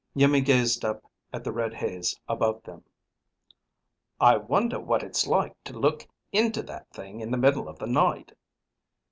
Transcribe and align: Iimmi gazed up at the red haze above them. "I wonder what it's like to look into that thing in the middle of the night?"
Iimmi 0.17 0.43
gazed 0.43 0.83
up 0.83 1.03
at 1.31 1.43
the 1.43 1.51
red 1.51 1.75
haze 1.75 2.19
above 2.27 2.63
them. 2.63 2.83
"I 4.19 4.35
wonder 4.37 4.79
what 4.79 5.03
it's 5.03 5.27
like 5.27 5.55
to 5.65 5.73
look 5.77 6.07
into 6.31 6.63
that 6.63 6.89
thing 6.89 7.19
in 7.19 7.29
the 7.29 7.37
middle 7.37 7.69
of 7.69 7.77
the 7.77 7.85
night?" 7.85 8.31